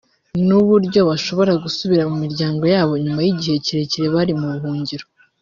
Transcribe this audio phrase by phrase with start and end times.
[0.47, 5.05] n’uburyo bashobora gusubira mu miryango yabo nyuma y’igihe kirekire bari mu buhungiro